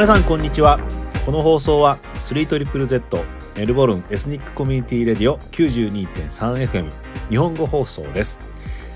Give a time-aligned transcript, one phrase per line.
[0.00, 0.80] 皆さんこんにちは。
[1.26, 3.22] この放送は 3ZZZ
[3.58, 6.90] メルボルンエスニックコミュニティレディオ 92.3FM
[7.28, 8.40] 日本語放送です。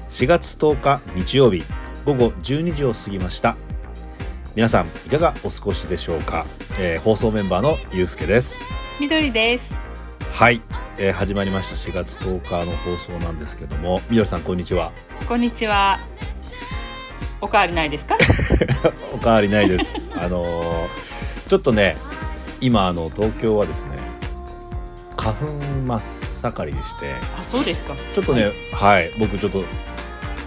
[0.09, 1.63] 4月10日日曜日
[2.07, 3.55] 午後12時を過ぎました。
[4.55, 6.47] 皆さんいかがお過ごしでしょうか、
[6.81, 8.63] えー放送メンバーのゆうすけです。
[8.99, 9.75] 緑です。
[10.33, 10.63] はい、
[10.97, 14.01] えー始まりました4月10日の放送なんですけども。
[14.09, 14.91] みどりさんこんにちは。
[15.29, 15.99] こんにちは。
[17.45, 18.17] おかわりないですか？
[19.13, 20.89] おかわりないですあのー
[21.47, 21.97] ちょっとね
[22.63, 23.99] 今あの東京はですね
[25.17, 25.47] 花粉
[25.87, 26.01] 真っ
[26.53, 27.95] 盛りでしてあ、そうですか。
[28.15, 29.63] ちょっとねはい、僕ちょっと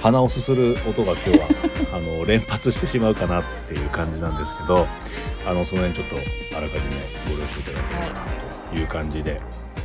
[0.02, 1.48] 鼻をすする音が今日は
[1.94, 4.88] あの連発してしまうかなっていう感じなんですけど
[5.48, 6.16] あのその辺ちょっと
[6.58, 6.80] あらかじ
[7.32, 8.26] めご了承いただければな
[8.72, 9.40] という感じで、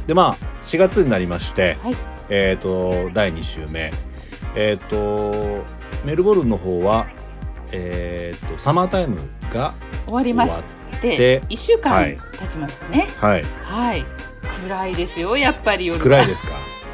[0.06, 1.96] でまあ4月になりまして、はい。
[2.30, 3.92] えっ、と第2週目
[4.56, 5.64] えっ、と
[6.04, 7.06] メルボルンの方は
[7.72, 9.16] えっ、とサマータイム
[9.52, 9.72] が
[10.04, 10.62] 終わりまし
[11.00, 13.08] でて、一週間はい経ちましたね。
[13.18, 14.04] はいはい。
[14.66, 15.36] 暗いですよ。
[15.36, 16.52] やっぱり夜は暗いですか？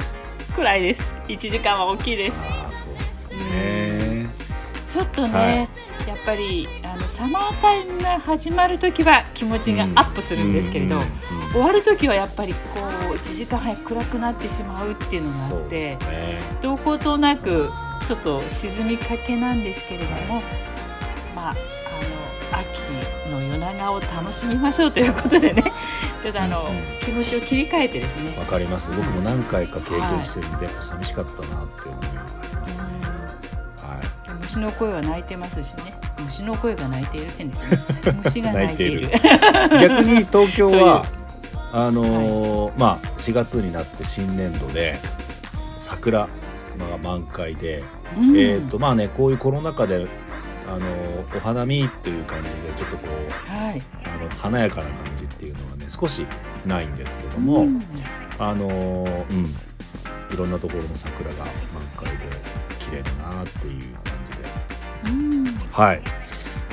[0.57, 1.13] 暗いです。
[1.29, 2.39] 一時間は大きいです。
[2.51, 4.27] ああそうですね
[4.89, 5.69] ちょっとね、はい
[6.29, 11.01] ぱりあのサマータイムが始まる時は気持ちがアップするんですけれど、
[11.53, 12.59] 終わる時はやっぱりこ
[13.11, 15.77] う一時間早く暗くなってしまうっていうのがあって。
[15.81, 15.99] ね。
[16.61, 17.71] どことなく
[18.07, 20.43] ちょっと沈みかけなんですけれども、
[21.35, 21.55] まああ
[22.53, 25.73] の秋の夜長を楽しみましょうということでね
[26.21, 26.83] ちょっとあの、うんうん。
[27.01, 28.39] 気持ちを切り替えてですね。
[28.39, 28.91] わかります。
[28.91, 32.41] 僕も何回か経験してるんで、やっぱ寂しかったなって思いますね、
[33.79, 34.41] はうん。
[34.41, 38.21] 虫の声は鳴いてますしね虫の声が鳴いている変ですね。
[38.25, 39.07] 虫が鳴いている。
[39.07, 39.11] い、
[39.81, 41.05] 逆に東京は
[41.73, 44.99] とあのーまあ4月になって新年度で
[45.81, 46.29] 桜が
[47.03, 47.83] 満開で、
[48.17, 48.39] うん。
[48.39, 50.07] えっ、とまあねこういうコロナ禍で
[50.67, 53.83] あのーお花見っていう感じでちょっとこうはい。
[54.05, 56.27] あの華やかな感じっていうのはね少し
[56.67, 57.83] ないんですけども、うん。
[58.39, 59.55] あのーうん。
[60.33, 61.47] いろんなところの桜が満
[61.97, 62.19] 開で
[62.79, 63.98] 綺麗だなっていう
[65.79, 66.03] はい。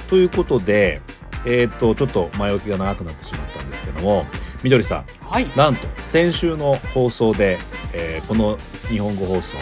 [0.10, 1.02] ということで、
[1.46, 4.26] えーっとちょっと前置きが長くなってしまったんですけども、
[4.64, 5.48] みどりさん、はい。
[5.56, 7.60] なんと先週の放送で、
[7.94, 8.58] えーこの
[8.90, 9.58] 日本語放送、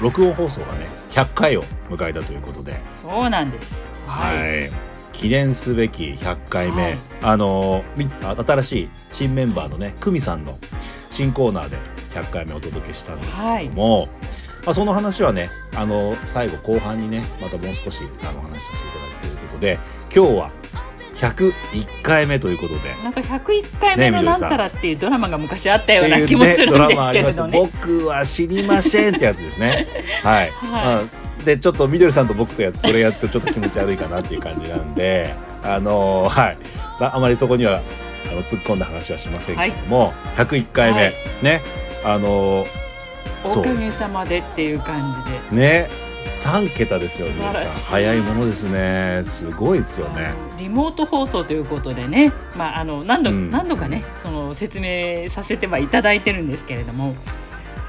[0.00, 3.74] 録音放送がね100回を迎えたということで、そうなんです。
[4.06, 4.70] はい。
[5.12, 6.98] 記念すべき100回目、はい。
[7.22, 7.84] あの
[8.46, 10.58] 新しい新メンバーのね久美さんの
[11.10, 11.78] 新コーナーで
[12.14, 14.08] 100回目お届けしたんですけども、
[14.64, 19.78] まあ、その話はねあの最後後半にねまたもう少しあのお話しさせていただくということで
[20.14, 20.50] 今日は
[21.16, 22.96] 101回目ということで。
[22.96, 27.52] なんか101回目のなんたらっていうドラマが昔あったような気もするんですけれどね。
[27.56, 29.86] 僕は知りませんってやつですね。
[30.24, 30.46] はい。
[30.46, 31.02] はいまあ
[31.44, 35.34] でちょっとみどりさんと僕とやそれやってちょっと気持ち悪いかなっていう感じなんで、
[35.64, 36.56] あのはい。
[37.00, 37.80] ああまりそこには
[38.30, 41.62] あの突っ込んだ話はしませんけども、101回目、はいね
[42.04, 42.66] あの
[43.44, 45.12] おかげさまでっていう感
[45.50, 45.56] じで。
[45.56, 45.90] ね。
[46.22, 47.28] 3桁ですよ
[47.90, 49.22] 早いものですね。
[49.24, 50.32] すごいですよね。
[50.58, 53.50] リモート放送ということでね、まあ、あの何度、うん。
[53.50, 57.14] 何度かねその説明させてはいただいてるんですけれども。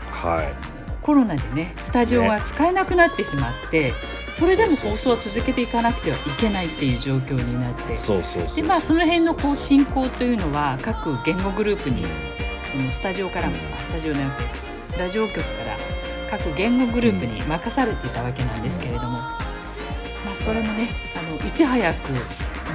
[0.10, 0.74] はい。
[1.04, 3.94] コロナでねスタジオが使えなくなってしまって、
[4.30, 7.94] それでも放送を続けていかなくてはいけないっていう状況になって。
[8.56, 12.06] でまあその辺のこう進行というのは各言語グループに
[12.64, 14.50] そのスタジオからもあスタジオじゃなくて
[14.98, 15.78] ラジオ局から
[16.30, 19.38] 各言語グループに任されていたわけなんですけれども、ま
[20.32, 21.98] あそれもねあのいち早く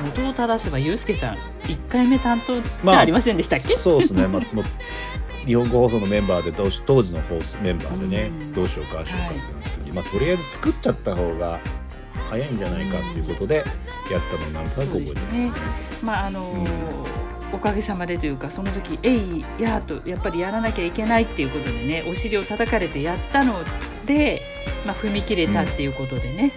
[0.04, 4.42] 元を正せばユうスケさん1回目担当じゃありませんでしたっけ、そうですね、まあ、
[5.44, 8.54] 日本語放送のメンバーで当時当時の放送メンバーでね、うん。
[8.54, 11.58] どうしようかああしようかっはいてなった時、まあ、とりあえず作っちゃった方が
[12.30, 13.64] 早いんじゃないかっていうことでやっ
[14.30, 15.52] たのをなんとなく覚えてますね。
[16.02, 23.58] まああのーおかげさまでというかその時「えいや」とやっぱりやらなきゃいけないっていうことでねお尻を叩かれてやったの
[24.04, 24.42] で、
[24.84, 26.52] まあ、踏み切れたっていうことでね、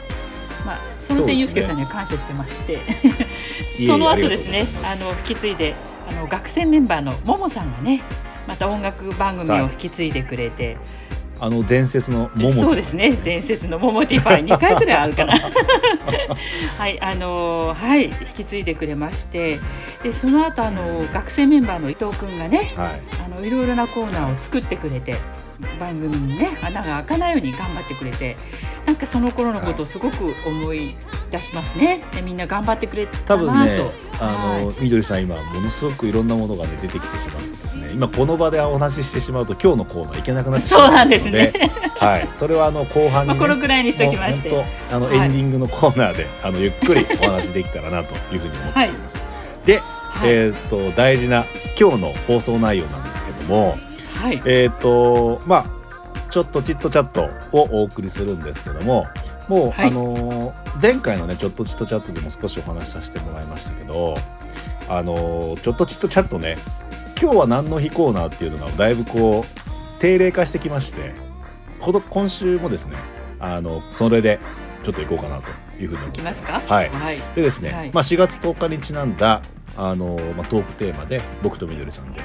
[0.65, 2.79] まあ、その点ユウスケさんには感謝してまして。
[3.87, 5.73] その後ですねあの引き継いで
[6.07, 8.01] あの学生メンバーのももさんがね
[8.47, 10.77] また音楽番組を引き継いでくれて、
[11.43, 13.13] あの伝説のモモそうですね。
[13.13, 15.33] 伝説のモモティファイ2回くらいあるかな。
[16.77, 19.59] はいあのーはい引き継いでくれまして。
[20.03, 23.01] でその後あの学生メンバーの伊藤君がねはい。
[23.25, 25.15] あのいろいろなコーナーを作ってくれて
[25.79, 28.35] 番組にね穴が開かないように頑張ってくれて
[28.85, 30.95] なんかその頃のことをすごく思い
[31.31, 33.83] 出しますね、でみんな頑張ってくれた多なと。
[33.83, 34.75] 分ねあの、はい。
[34.81, 41.71] みどりさん今ものすごくいろんなものがね出てきてしまってですね今この場でお話ししてしまうと今日のコーナーいけなくなってしまうんですのでそうなん
[42.01, 42.29] はい。
[42.33, 44.65] それはあの後半に、まあ、ねこのぐらいにしときまして。
[44.91, 45.17] あの、はい。
[45.17, 49.25] エンディングのコーナーであのゆっくりお話しできたらなというふうに思っています。
[49.65, 50.29] で、はい。
[50.29, 51.45] えっ、と大事な
[51.79, 53.77] 今日の放送内容なんですけども
[54.21, 54.41] はい。
[54.45, 55.65] えっ、とまあ
[56.29, 59.05] ちょっとチットチャットをお送りするんですけども
[59.49, 59.87] もう、はい。
[59.87, 64.15] あのー前回のねちょっとチットチャットでも少しお話しさせてもらいましたけど
[64.87, 66.57] あのーちょっとチットチャットね
[67.21, 71.11] 今日は何の日コーナーっていうのがだいぶこう定例化してきまして
[71.79, 72.95] ほど今週もですね
[73.39, 74.39] あのそれで
[74.83, 76.61] ちょっと行こうかなというふうに思いきますか？
[76.67, 76.89] はい。
[76.89, 77.17] はい。
[77.35, 77.91] でですね、はい。
[77.93, 79.41] まあ、4月10日にちなんだ
[79.77, 82.21] あの、まあ、トークテーマで僕とみどりさんで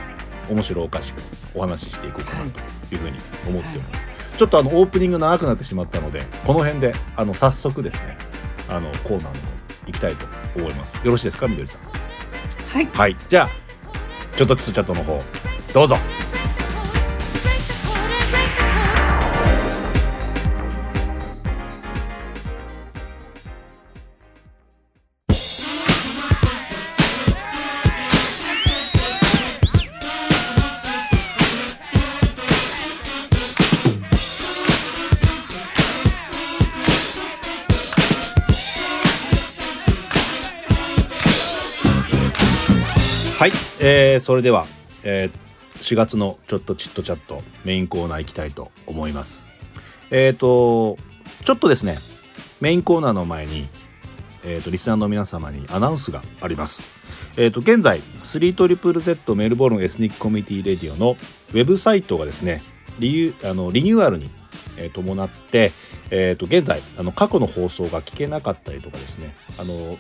[0.49, 1.23] 面白おかしく
[1.55, 4.07] お話ししていこうかなというふうに思っております、
[4.37, 8.17] ちょっとあのオープニング長くなってしまったのでこの辺であの早速ですね
[8.69, 9.33] あのコーナーの方
[9.87, 10.27] 行きたいと
[10.57, 10.97] 思います。
[11.05, 11.83] よろしいですかみどりさん。
[12.73, 12.87] はい。
[12.87, 13.17] はい。
[13.29, 13.49] じゃあ
[14.37, 15.23] ちょっとチットチャットの方
[15.73, 15.97] どうぞ
[44.27, 44.67] それでは、
[45.05, 49.53] えー、4月のちょっとチットチャットメインコーナー行きたいと思います。
[50.11, 50.97] えっ、と
[51.45, 51.97] ちょっとですね
[52.61, 53.69] メインコーナーの前に、
[54.45, 56.89] えー、とリスナーの皆様にアナウンスがあります。
[57.37, 61.17] えっ、と現在 3ZZZ メルボルンエスニックコミュニティレディオの
[61.53, 62.65] ウェブサイトがですね
[62.99, 64.29] リユあのリニューアルに、
[64.77, 65.71] え伴って、
[66.11, 69.97] えー、と現在あの過去の放送が聞けなかったりとかですねあの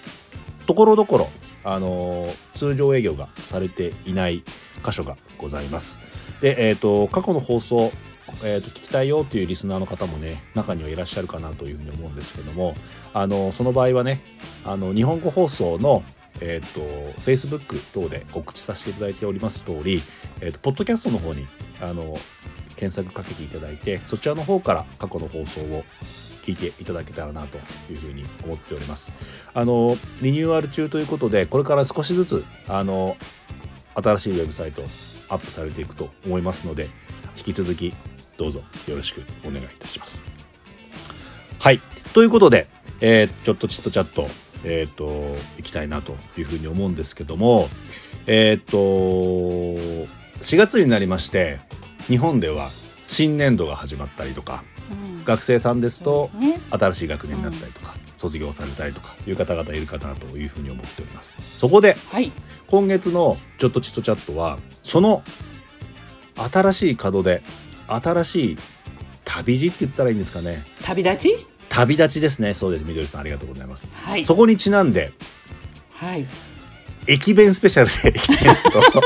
[0.66, 1.28] ところどころ
[1.66, 4.44] あの通常営業がされていない
[4.84, 5.98] 箇所がございます。
[6.40, 7.90] で、えー、と過去の放送、
[8.44, 12.76] えー、と聞きたいよというリスナーの方もね中にはいらっしゃるかなというふうに思うんですけども
[13.12, 14.22] あのその場合はね
[14.64, 16.02] あの日本語放送の
[16.38, 16.80] えー、と
[17.22, 20.02] Facebook 等で告知させていただいております通り、
[20.42, 21.46] えー、とポッドキャストの方に
[21.80, 22.18] あの
[22.76, 25.82] 検索かけていただいてそちらの方から過去の放送を
[26.46, 27.58] 聞いていただけたらなと
[27.90, 29.12] いうふうに思っております。
[29.52, 33.16] あのリニューアル中ということでこれから少しずつあの
[33.96, 34.82] 新しいウェブサイト
[35.28, 36.84] アップされていくと思いますので
[37.36, 37.92] 引き続き
[38.36, 40.24] どうぞよろしくお願いいたします。
[41.58, 41.80] はい
[42.12, 42.68] ということで、
[43.00, 44.28] えーちょっとチットチャット
[44.64, 47.68] えっ、といきたいなというふうに思うんですけども
[48.26, 51.58] えっ、と4月になりまして
[52.06, 52.70] 日本では
[53.06, 55.24] 新年度が始まったりとかうん。
[55.24, 56.30] 学生さんですと
[56.70, 61.38] 新しい学年になったりとか、卒業されたりとかいう方々いるかなというふうに思っております。
[61.58, 62.32] そこではい。
[62.68, 65.22] 今月の「ちょっとチットチャット」はその
[66.36, 67.42] 新しい門で
[67.88, 68.58] 新しい
[69.24, 70.62] 旅路って言ったらいいんですかね。
[70.82, 71.46] 旅立ち？
[71.68, 72.54] 旅立ちですね。
[72.54, 72.84] そうです。
[72.84, 74.24] みどりさんありがとうございます、はい。
[74.24, 75.12] そこにちなんで
[75.90, 76.26] はい
[77.06, 79.02] 駅弁スペシャルでいきたいなと。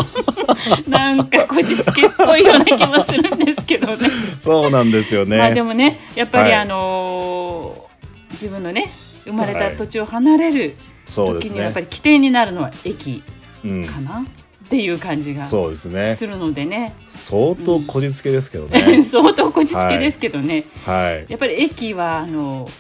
[0.89, 4.09] なんかこじつけっぽいような気もするんですけどね。
[4.39, 6.55] そうなんですよね、まあでもねやっぱりはい。
[6.61, 7.91] あのー
[8.33, 8.91] 自分のね
[9.25, 13.23] 生まれた土地を離れる時にやっぱり起点になるのは駅
[13.65, 13.87] うん。
[13.87, 14.21] かな、
[14.65, 16.17] っていう感じがすそうですね。
[16.21, 16.95] るのでね。
[17.05, 21.31] 相当こじつけですけどね、 相当こじつけですけどね、はい。
[21.31, 22.71] やっぱり駅はあの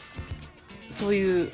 [0.88, 1.50] そういう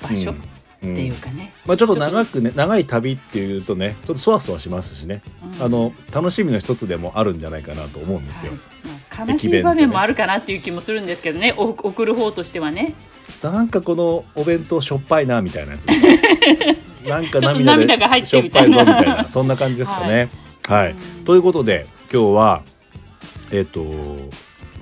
[0.00, 0.42] 場所っうん
[0.82, 5.22] ていうかね、まあ、ちょっと長くね長い旅っていうとねちょっとそわそわしますしね、
[5.58, 5.62] うん。
[5.62, 8.52] あの楽しみの一つでもあるんじゃないかなと思うんですよ。
[8.52, 8.60] はい。
[9.18, 11.54] まあ悲しい場面もあるかなっていう気もするんですけどね。
[11.56, 12.94] お送る方としてはね。
[13.42, 15.86] なんかこのお弁当しょっぱいなみたいなやつ。
[17.06, 18.76] なんか涙が入ってみたいな。
[18.76, 20.30] ぱいぞみたいなそんな感じですかね。
[20.66, 22.62] はい、うんということで今日は
[23.50, 23.84] えっ、と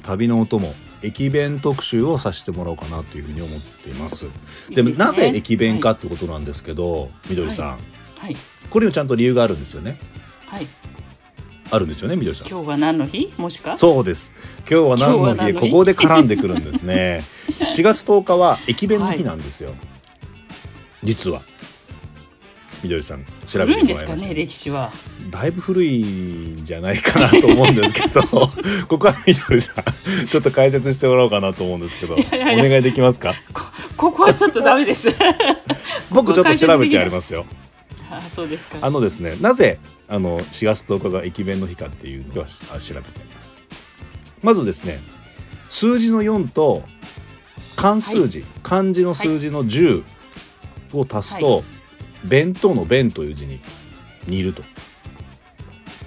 [0.02, 4.26] 旅のお供駅弁特集をさせてもらおうかなというふうに思っています。
[4.68, 7.78] でねなぜ駅弁かってことなんですけど、みどりさん、
[8.16, 8.36] はい
[8.68, 9.96] これにもちゃんと理由があるんですよね。
[10.46, 10.66] はい
[11.72, 12.48] あるんですよねみどりさん。
[12.48, 13.32] 今日は何の日？
[13.38, 13.76] もしか？
[13.76, 14.34] そうです。
[14.60, 15.52] 今日は何の日？
[15.52, 15.70] の日？
[15.70, 17.24] ここで絡んでくるんですね。
[17.72, 19.74] 4月10日は駅弁の日なんですよ。
[21.02, 21.42] 実は。
[22.82, 24.34] みどりさん調べて古いんですかねもらいました。
[24.34, 24.90] 歴史は。
[25.30, 28.22] だいぶ古いんじゃないかなと思うんですけど。
[28.88, 29.84] ここはみどりさん
[30.28, 32.14] ちょっと解説してもらおうかなと思うんですけど。
[32.14, 33.34] お願いできますか？
[33.52, 33.64] こ
[33.96, 35.08] ここはちょっとダメです。
[36.10, 37.46] 僕ちょっと調べてありますよ。
[38.10, 38.78] あそうですか。
[38.80, 43.62] あのですねなぜあの4月10日が駅弁の日かっていうのは調べてあります。
[44.42, 45.00] まずですね
[45.68, 46.82] 数字の4と
[47.76, 50.04] 漢数字、漢字の数字の10
[50.92, 51.62] を足すと、
[52.24, 53.60] 弁当の弁という字に
[54.26, 54.62] 似ると。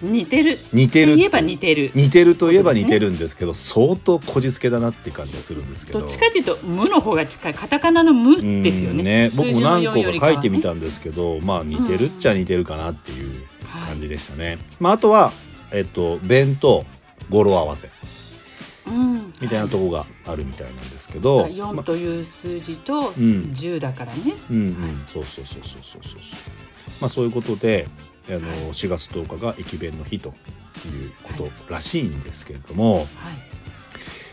[0.02, 0.58] 似てる。
[0.74, 1.14] 似てる。
[1.14, 1.92] といえば似てる。
[1.96, 6.00] 似てるといえば似てるんですけど相当こじつけだなって感じがするんですけど。
[6.00, 9.32] どっちかというと「無」の方が近いカタカナの「無」ですようんね。
[9.36, 13.32] 僕も何個4よりはか書いてみたんですけど、まあ似てるっちゃ似てるかなっていう
[13.88, 15.32] 感じでしたね、まあ、あとは
[15.72, 16.86] えっと弁と
[17.30, 17.88] 語呂合わせ。
[17.88, 18.23] うん
[19.42, 23.14] みたいなところがあるみたいなんですけど、はい4まという数字とん。
[23.14, 26.22] 10だからね、うんうん、そうそうそうそうそうそう。
[26.22, 26.40] そう
[27.02, 27.88] まあそういうことで
[28.30, 28.40] あの
[28.74, 33.06] 4月10日が駅弁の日ということらしいんですけれども、はい。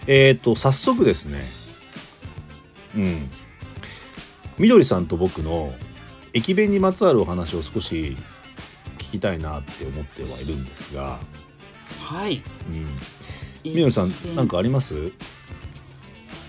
[0.07, 1.45] えっ、と早速ですね。
[2.97, 3.31] うん。
[4.59, 5.73] みどりさんと僕の
[6.33, 8.17] 駅弁にまつわるお話を少し
[8.99, 11.19] 聞きたいなって思ってはいるんですが、
[11.99, 12.43] はい。
[12.69, 12.87] うん、
[13.65, 15.13] みどりさん駅弁なんかあります？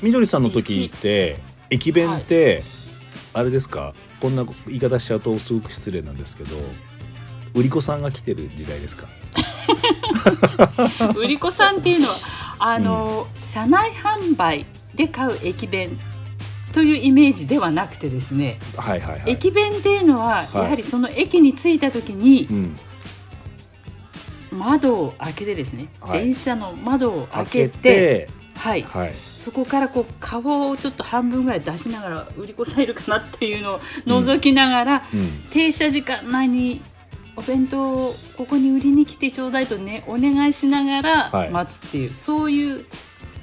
[0.01, 1.39] みどりさんの時って
[1.69, 2.63] 駅弁って、
[3.33, 3.93] あれですか？
[4.19, 6.55] こんな言い方しちゃうとすごく失礼なんですけど
[7.53, 9.07] 売り子さんが来てる時代ですか？
[11.17, 12.15] 売り子さんっていうのは
[12.59, 15.97] あの、車内販売で買う駅弁
[16.73, 19.31] というイメージではなくてですね、はいはいはい。
[19.31, 20.55] 駅弁っていうのははい。
[20.57, 22.75] やはりその駅に着いた時にうん、
[24.51, 26.23] 窓を開けてですね、はい。
[26.23, 29.13] 電車の窓を開開けけててはい、はい。
[29.15, 35.29] そこからこう顔をちょっと半分ぐらい出しながら売り子さんいるかなっていうのを覗きながら、うん。
[35.51, 36.81] 停車時間内に
[37.35, 41.47] お弁当をここに売りに来てちょうだいとねお願いしながはい。
[41.47, 42.85] ら待つっていう、そういう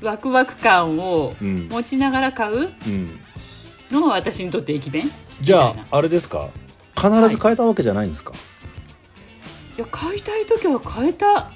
[0.02, 1.68] ワクワク感をうん。
[1.68, 3.18] 持ちながら買ううん。
[3.90, 5.10] のが私にとって駅弁
[5.40, 6.50] じゃああれですか？
[6.94, 8.36] 必ず変えたわけじゃないんですか、い
[9.78, 11.50] や買いたい時は買えた。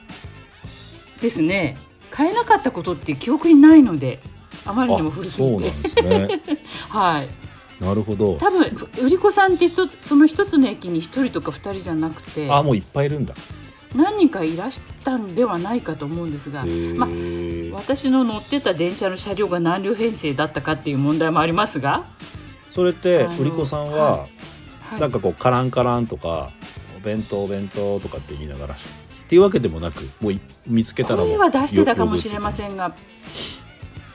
[1.20, 1.76] ですね。
[2.10, 4.20] 買えなかったことっていう記憶にないので
[4.66, 5.52] あまりにも古すぎて。
[5.52, 6.42] そうなんですね。
[6.90, 7.28] はい。
[7.82, 8.36] なるほど。
[8.36, 13.34] 多分売り子さんって一つその一つの駅に一人とか二人じゃなくてあもういっぱいいるんだ。
[13.94, 16.64] 何人かいらしたんではないかと思うんですが
[16.96, 17.06] ま
[17.76, 22.06] 私の乗ってた電車の車両が何両編成だったかっていう問題もありますが、
[22.70, 24.18] それって売り子さんは、は
[24.90, 25.00] はい。
[25.00, 28.74] なんかこうカランカランとかお弁当お弁当とかって言いながら。
[28.74, 28.76] っ
[29.32, 32.94] ていうわけでもなくもうい見つけたら声は出してたかもしれまん、せんが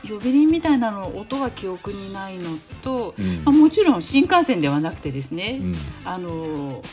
[0.08, 3.44] 呼び鈴みたいなの音は記憶にないのと、うん。
[3.44, 5.76] まあ、もちろん新幹線ではなくてですね、うん。
[6.06, 6.84] あの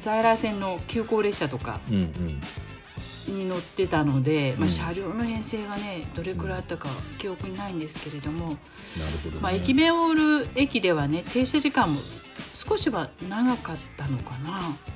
[0.00, 8.58] 在来線の急行列車とかに乗ってたので、まあ、うん車両の編成がねどれくらいあったか記憶にないんですけれども、なる
[9.22, 9.40] ほど、ね。
[9.42, 12.00] まあ、駅弁を売る駅ではね停車時間も
[12.54, 14.60] 少しは長かったのかな。
[14.68, 14.93] うん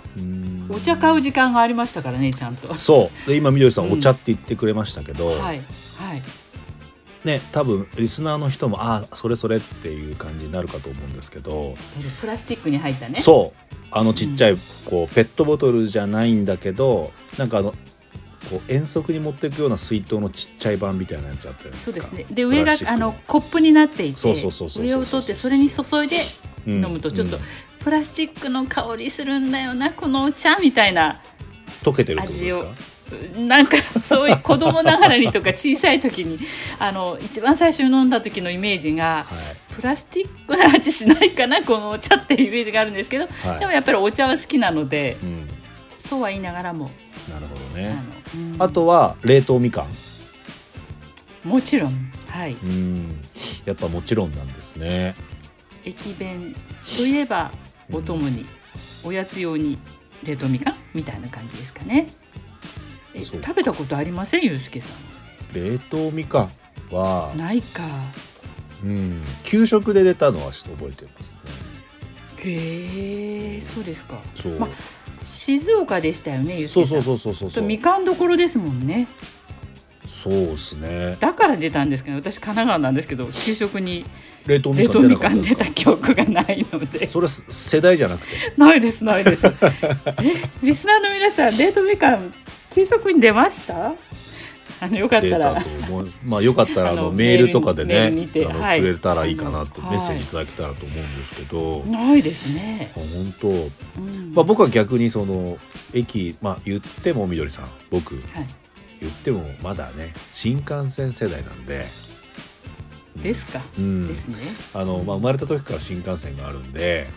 [0.68, 2.68] お茶買う時間がありましたからねちゃんと。
[2.68, 3.28] はそう。
[3.28, 3.92] で今みどりさん、うん。
[3.94, 5.62] お茶って言ってくれましたけど、い、はい。
[7.24, 11.74] ね多分リスナーの人もああそれそれっていう感じになるかと思うんですけど、
[12.20, 13.20] プラスチックに入ったね。
[13.20, 13.74] そう。
[13.90, 17.74] あのちっちゃいこうペットボトルじゃないんだけどなんかあの
[18.50, 21.92] こう遠足に持っていくような水筒のちっちゃい版みたいなやつあったじゃないですか。
[21.92, 22.34] そうですね。
[22.34, 24.32] で上があのコップになっていて上
[24.94, 26.16] を取ってそれに注いで
[26.66, 27.42] うん飲むとちょっとうん
[27.80, 31.20] プラスチックの香りするんだよなこのお茶みたいな。
[31.82, 33.40] 溶けてるってことですか？
[33.40, 36.38] なんか そういう子供ながらにとか小さい時に
[36.78, 39.34] あの一番最初に飲んだ時のイメージがはい。
[39.78, 43.60] プラスチックな味しないかなこのお茶っていうイメージがあるんですけど、はい。
[43.60, 45.48] でもやっぱりお茶は好きなのでうん、
[45.96, 46.90] そうは言いながらも、
[47.30, 47.94] なるほどあね
[48.34, 48.62] のうん。
[48.62, 51.48] あとは冷凍みかん。
[51.48, 52.12] もちろん。
[52.28, 52.54] はい。
[52.54, 53.20] うん。
[53.64, 55.14] やっぱもちろんなんですね。
[55.84, 56.54] 駅弁
[56.96, 57.52] といえば
[57.92, 58.44] お供に、
[59.04, 59.78] おやつ用に
[60.24, 62.06] 冷凍みかんみたいな感じですかね。
[63.14, 64.92] えそう食べたことありませんゆうすけさ
[65.54, 66.50] 冷凍みかん
[66.94, 67.82] はん、ないか。
[68.84, 71.50] うん、給食で出たのはちょっと覚えてますね。
[72.44, 74.18] へえそうですか。
[74.34, 74.68] そう、ま
[75.22, 76.86] 静岡でしたよねそうん。
[76.86, 77.64] そうそうそうそうそう。
[77.64, 79.06] みかんどころですもんね。
[80.06, 81.16] そうですね。
[81.20, 84.06] だから出たんですけど私神奈川なんですけど給食に
[84.46, 87.08] 冷凍みかん出た記憶がないので。
[87.08, 88.34] それす世代じゃなくて。
[88.56, 89.46] ないですないです。
[89.46, 89.50] え
[90.62, 92.32] リスナーの皆さん冷凍みかん
[92.72, 93.92] 給食に出ました？
[94.80, 95.64] あ のよかったら。
[96.24, 98.80] まあよかったらああののメールとかでねあのはい。
[98.80, 104.32] くれたらいいかなとメッセージいただけたらと思うんですけど、ないですね、あ本当、うん。
[104.34, 105.58] まあ、僕は逆にその
[105.92, 108.24] 駅まあ言ってもみどりさん僕はい、
[109.00, 111.86] 言ってもまだね新幹線世代なんで。
[113.16, 114.06] ですか、うん。
[114.06, 114.36] ですね。
[114.72, 117.08] あの、まあ、生まれた時から新幹線があるんで、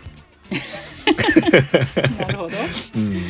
[2.18, 2.56] なるほど。
[2.96, 3.22] うん、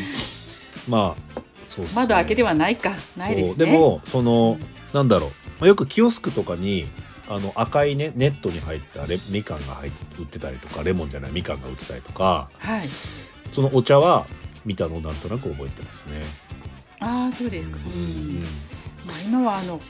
[0.89, 2.02] まあそうっすね。
[2.02, 2.97] 窓開けではないか。
[3.16, 3.66] ないですね。
[3.66, 4.59] でもその
[4.92, 6.87] なんだろう、まあ、よくキオスクとかに
[7.28, 12.83] あの赤いねネットに入ったレみかんが入って売ってたりとかレモンじゃないみかんが売ってたりとかはい。
[13.52, 14.26] そのお茶は
[14.64, 16.23] 見たのをなんとなく覚えてますね。
[17.00, 18.42] ああそうですか、うん
[19.07, 19.81] まあ、今はあの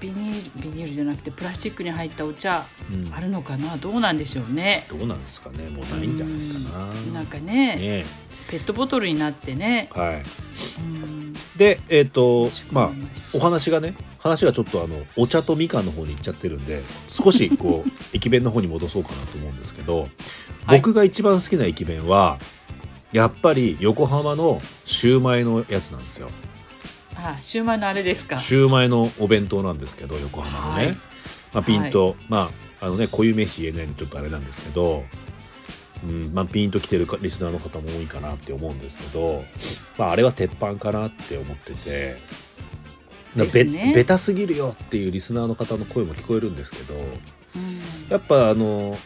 [0.00, 3.14] ビニールビニールじゃなくてプラスチックに入ったお茶うん。
[3.14, 3.76] あるのかな？
[3.78, 4.86] どうなんでしょうね。
[4.88, 5.68] どうなんですかね。
[5.70, 6.38] もうないんじゃない
[6.72, 6.78] か
[7.10, 7.12] な。
[7.12, 7.76] なんかね。
[7.76, 8.04] ね
[8.48, 9.90] ペットボトルになってね。
[9.92, 10.22] はい、
[10.80, 11.32] うん。
[11.56, 12.90] でえっ、とまああ
[13.34, 20.08] お話がね話がちょっとあのお茶とみかんの方に行っちゃってるんで 少しこう駅弁の方に戻そうかなと思うんですけど、
[20.64, 20.78] はい。
[20.78, 22.38] 僕が一番好きな駅弁は
[23.12, 26.30] やっぱり横浜のシューマイのやつなんですよ。
[27.16, 28.38] あシューマイのあれですか。
[28.38, 30.96] シューマイのお弁当なんですけど横浜のね、はい。
[31.52, 35.04] まあ、ピンと、まああのね固有名詞言えないのちょっとあれなんですけど、
[36.04, 39.42] うんまあ、ピンと来てるかリスナーの方も多いかなって思うんですけど、
[39.96, 42.16] まあ、あれは鉄板かなって思ってて。
[43.36, 47.02] だべねベタすぎるよっていうリスナーの方の声も聞こえるんですけどうん
[48.08, 48.96] やっぱあの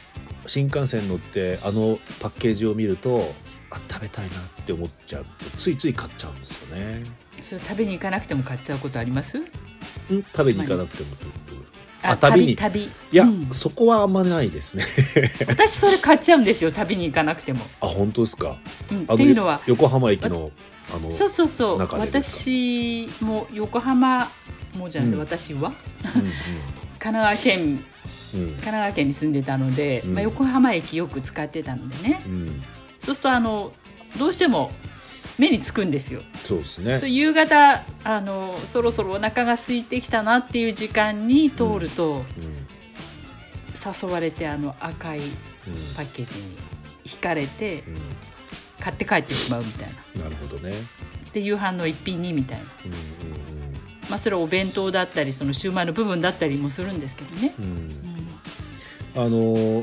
[0.46, 3.34] 新幹線乗ってあのパッケージを見ると
[3.70, 7.02] あ食べたいなって思っちゃうとついつい買っちゃうんですよね。
[7.42, 9.38] それ食べに行かなくても買っちゃうことあります？
[9.38, 11.24] ん食べに行かなくてもど
[11.56, 11.71] どうあ
[12.02, 12.82] あ旅に旅。
[12.84, 13.48] いや、うん。
[13.52, 14.84] そこはあんまりないですね。
[15.46, 18.56] 私それ買っちゃうんですよ旅に行かなくても、あ本当ですか？
[18.90, 20.50] うん、あっていうのは横浜駅の
[20.94, 21.78] あのそうそうそう。
[21.78, 24.30] 私も横浜
[24.76, 25.20] もじゃなくて、うん。
[25.22, 25.72] 私は？
[26.16, 26.32] うん
[26.98, 27.60] 神奈川県
[28.34, 28.40] うん。
[28.40, 30.14] 神奈川県に住んでたので、うん。
[30.14, 32.20] まあ、横浜駅よく使ってたのでね。
[33.00, 33.72] そうするとあの
[34.18, 34.70] どうしても
[35.38, 36.22] 目につくんですよ。
[36.44, 37.00] そうですね。
[37.08, 42.24] 夕方あのそろそろお腹が空いてきたなっていう時間に通ると、うん
[43.84, 45.24] 誘われてあの赤いうん
[45.96, 46.56] パッケージに
[47.04, 47.82] 惹かれてう
[48.80, 50.20] 買って帰ってしまうみたいな。
[50.20, 50.72] んなるほどね。
[51.32, 52.90] で夕飯の一品にみたいな、うん
[54.08, 57.54] まあ、それはお弁当だったりそのシューマイの部分だったりもするんですけどね。
[57.58, 58.22] うんうんうんうん
[59.14, 59.28] あの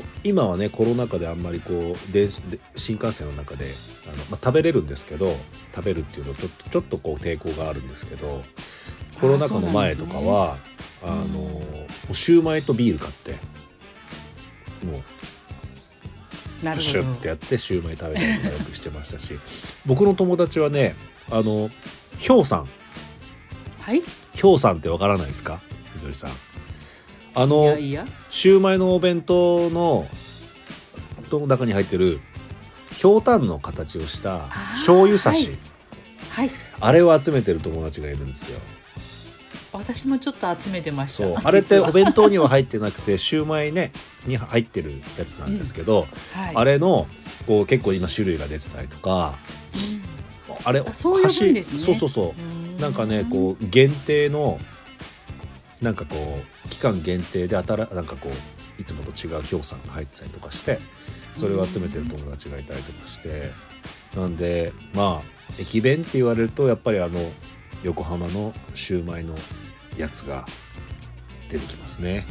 [0.00, 3.66] ー今はねコロナ禍であんまりこう電で新幹線の中で
[4.12, 5.36] あの、まあ、食べれるんですけど
[5.74, 8.42] 食べるっていうのちょっとちょっとこう抵抗があるんですけど
[9.20, 10.56] コロナ禍の前とかは
[11.02, 13.32] あ、ねのーもうシューマイとビール買って
[14.84, 19.38] もうプシュッてやってシューマイ食べたりとかよくしてましたし
[19.86, 20.94] 僕の友達はね
[21.30, 21.70] あの
[22.18, 22.68] ひょうさん。
[23.80, 24.02] はい。
[24.34, 25.60] ひょうさんってわからないですか？
[25.96, 26.32] みどりさん。
[27.34, 27.76] あの
[28.28, 30.06] シューマイのお弁当の
[31.30, 32.20] の中に入ってる
[33.00, 35.56] ひょうたんの形をしたー醤油差し、
[36.28, 36.48] はい。
[36.48, 36.56] はい。
[36.80, 38.58] あれを集めてる友達がいるんですよ。
[39.72, 41.48] 私もちょっと集めてました。
[41.48, 43.92] あれってお弁当には入ってなくてシューマイね
[44.26, 47.06] に入ってるやつなんですけど、はい、あれの
[47.46, 49.34] こう結構今種類が出てたりとか
[49.74, 50.54] うん。
[50.62, 51.78] あれあそう呼ぶんですね。
[51.78, 52.34] そうそうそ
[52.78, 52.82] う。
[52.82, 54.60] なんかねこう限定の
[55.80, 56.16] なんかこ
[56.66, 60.78] う期間限定で新なんかこういつもと違う氷さんが入ってたりとかして
[61.36, 63.50] それを集めてる友達がいたりとかして
[64.16, 67.18] なんでまあ駅弁って言われるとやっぱりあの
[67.82, 69.34] 横浜のシューマイの
[69.96, 70.46] やつが
[71.48, 72.26] 出てきますね。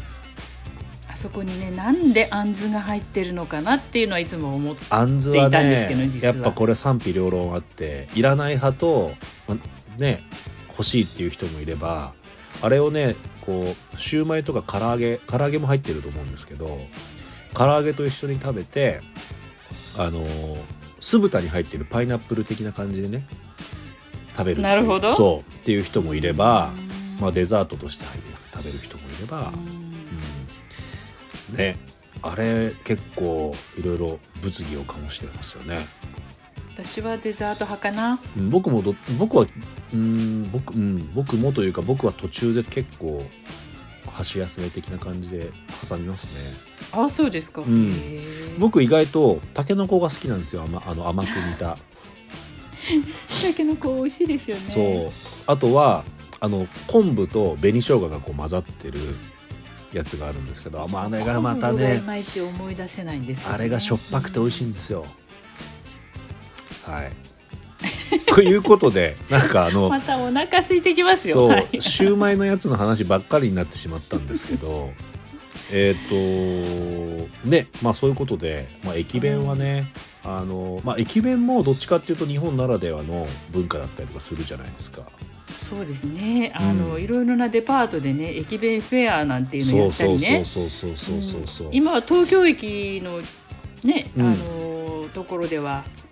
[1.07, 9.11] あそこにねなんであんずが入ってるのかなっていうのはいつも思ってあんずはっていたんですけどねやっぱこれ賛否両論あっていらない派と、
[9.47, 9.57] ま
[9.97, 10.23] ね
[10.69, 12.13] 欲しいっていう人もいれば
[12.61, 16.79] あれをねこうシューマイとか唐揚げ唐揚げも入ってると思うんですけど
[17.53, 19.01] 唐揚げと一緒に食べて
[19.97, 20.25] あの
[20.99, 23.25] 酢豚に入ってるパイナップル的な感じでね
[24.39, 25.13] 食べるなるほど。
[25.15, 27.19] そうっていう人もいれば、うん。
[27.19, 28.05] まあ、デザートとして
[28.53, 29.93] 食べる人もいれば、うん。
[31.51, 31.55] うん。
[31.57, 31.77] ね
[32.21, 35.85] あれ結構いろいろ物議を醸してますよね。
[36.73, 38.19] 私はデザート派かな。
[38.37, 39.45] うん僕もど僕は
[39.93, 43.21] うん僕うん僕もというか僕は途中で結構
[44.19, 45.49] 箸休め的な感じで
[45.87, 46.53] 挟みますね。
[46.91, 51.77] あそうですか、んへー僕意外とタケノコが好きなんですよ甘あの甘く煮た。
[53.41, 55.11] たけのこ美味しいですよねそう
[55.45, 56.03] あとは
[56.39, 58.99] あの昆布と紅生姜がこう混ざってる
[59.93, 65.05] やつがあるんですけどあまああれがまたねいまいち思い出せないんですあれがしょっぱくて美味しいんですよ。
[66.85, 67.28] はい。
[68.27, 71.33] ということでなんかあのまたお腹空いてきますよ。
[71.33, 71.67] そう、はい。
[71.79, 74.91] シューマイのやつの話ばっかりになってしまったんですけど
[75.71, 79.91] えっとねまあそういうことで、まあ、駅弁はね、
[80.23, 85.03] あのまあ、駅弁もどっちかっていうと日本ならではの文化だったりとかするじゃないですか。
[85.69, 86.51] そうですね。
[86.55, 87.01] あの、うん。
[87.01, 90.43] いろいろなデパートでね駅弁フェアなんていうのやったりね。
[90.45, 91.67] そうそうそうそうそうそう。
[91.67, 91.75] うん。
[91.75, 93.19] 今は東京駅の
[93.83, 94.25] ね、うん。
[94.25, 96.08] あのところではうん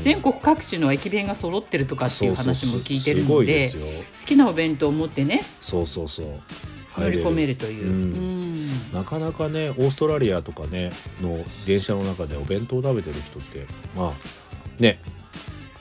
[0.00, 3.70] 全国各地の駅弁が揃ってるとかっていう話も聞いてるので。
[3.70, 6.26] 好きなお弁当を持ってねそうそうそう。
[6.98, 7.92] 乗り込めるという、うん。
[7.92, 8.92] うん。
[8.92, 14.12] なかなかねオーストラリアとかねの電車の中でお弁当食べてる人ってまあ
[14.82, 14.98] ね。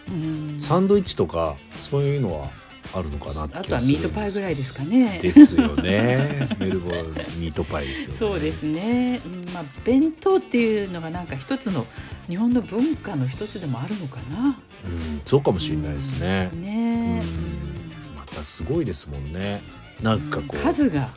[0.10, 0.56] うん。
[0.60, 2.50] サンドイッチとかそういうのは
[2.94, 5.20] あるのかなってあとは気がするミートパイぐらいですかね。
[5.22, 6.48] ですよね。
[6.60, 7.06] メルボルン
[7.40, 8.18] ミートパイですよね。
[8.18, 11.86] そうですね、うんまあ、弁当っていうのがなんか一つの
[12.28, 14.58] 日本の文化の一つでもあるのかな。
[14.86, 17.24] うんそうかもしれないですね、うんうんね
[18.18, 19.62] またすごいですもんね。
[20.02, 20.58] なんかこう。
[20.58, 21.10] 数が、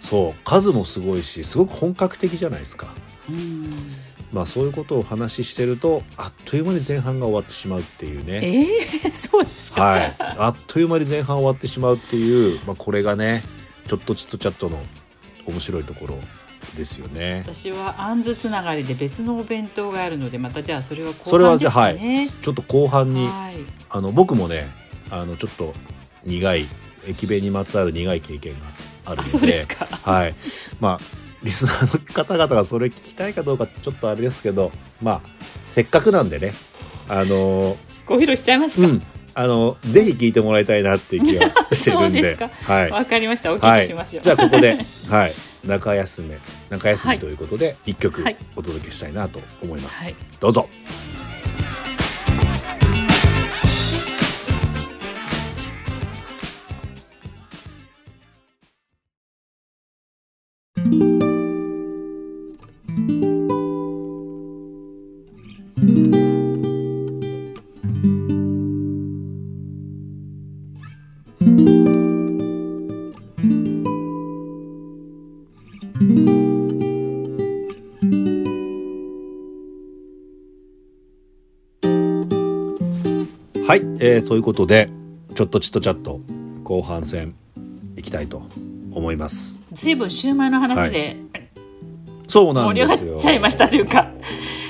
[0.00, 2.88] そう数もすごいしすごく本格的じゃないですか。
[3.28, 3.72] うん、
[4.32, 8.40] まあそういうことをお話ししてるとあっという間に前半が終わってしまうっていうね。
[8.42, 9.82] ええそうですか？
[9.82, 10.16] はい。
[10.18, 13.42] あっという間に前半終わってしまうっていう、まあ、これがね
[13.86, 14.78] ちょっとちっとチャットの
[15.46, 16.18] 面白いところ
[16.74, 17.42] ですよね。
[17.44, 22.30] 私はあんずつながりで別のお弁当があるのでまたじゃあそれは後それは半ですじゃあはい。
[22.30, 23.56] ちょっと後半にはい。
[23.90, 24.66] あの僕もね
[25.10, 25.74] あのちょっと
[26.24, 26.66] 苦い
[27.06, 28.58] 駅弁にまつわる苦い経験が
[29.04, 29.22] あるので。
[29.22, 29.84] あそうですか。
[29.84, 30.34] はい。
[30.80, 35.20] まあリスナーの方々がそれ聞きたいかどうかちょっとあれですけどまあ
[35.66, 36.54] せっかくなんでね
[37.08, 37.76] あの
[38.06, 38.86] ご披露しちゃいますか？
[38.86, 39.02] うん。
[39.34, 42.20] あのぜひ聞いてもらいたいなっていう気がしてるんで。
[42.22, 42.48] ですか。
[42.48, 42.90] はい。
[42.90, 43.52] わかりました。
[43.52, 43.80] おはい。
[43.80, 44.22] 聞きしましょう。
[44.22, 44.78] じゃあここで
[45.08, 45.34] はい。
[45.64, 46.38] 中休め
[46.70, 47.16] 中休はい。
[47.16, 48.36] みということで一曲はい。
[48.56, 50.14] お届けしたいなと思います、はい。
[50.40, 50.68] どうぞ
[84.04, 84.90] えーということで
[85.36, 86.20] ちょっとちっとチャット
[86.64, 87.36] 後半戦
[87.96, 88.42] いきたいと
[88.90, 89.62] 思います。
[89.72, 91.18] ずいぶんシューマイの話で
[92.26, 94.10] そうな盛り上がんですよっちゃいましたというか、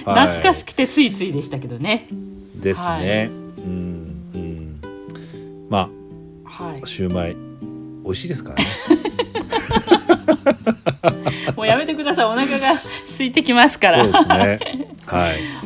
[0.05, 0.27] はい。
[0.27, 2.09] 懐かしくてついついでしたけどね。
[2.57, 4.81] ですね、うんうん。
[5.71, 5.89] ま
[6.45, 6.83] はい。
[6.83, 6.87] あ。
[6.87, 7.37] シューマイ
[8.05, 8.67] 美味しいですからね。
[11.57, 12.25] もうやめてください。
[12.27, 12.75] お腹が
[13.07, 14.05] 空いてきますから。
[14.05, 14.61] そうですね。
[15.07, 15.62] はい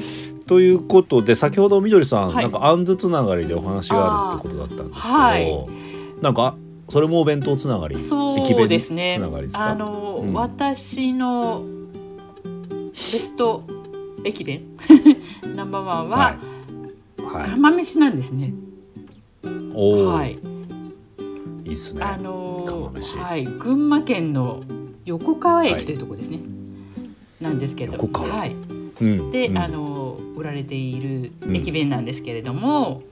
[0.46, 2.44] ということで先ほどみどりさん、はい。
[2.44, 5.66] なんかあんずつながりでお話があるってことだったんですけど、はい。
[6.22, 6.56] なんか
[6.88, 9.12] それもお弁当つながりそうですね。
[9.14, 9.70] つながりですか？
[9.70, 10.32] あの、うん。
[10.32, 11.64] 私の
[13.12, 13.64] ベスト
[14.24, 14.62] 駅弁？
[15.56, 16.38] ナンバーワンは、は
[17.18, 18.54] い、はい、釜飯なんですね。
[19.74, 20.38] おお、はい。
[21.64, 22.04] いいっすね。
[22.04, 23.18] あの釜飯。
[23.18, 23.44] はい。
[23.44, 24.62] 群馬県の
[25.04, 26.38] 横川駅というところですね。
[27.40, 28.28] なんですけど、横川。
[28.28, 28.52] はい。
[29.00, 29.30] うん。
[29.32, 29.58] で、うん。
[29.58, 29.95] あの
[30.36, 33.02] 売られている駅弁なんですけれども、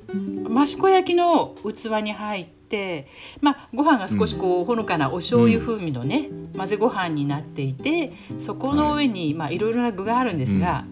[0.63, 3.09] 益子焼きの器に入って、
[3.41, 9.35] まあ、ご飯が少しこう、ほのかなお醤油風味のね、混ぜご飯になっていてそこの上に、い。
[9.35, 10.85] まあ、いろいろな具があるんですが、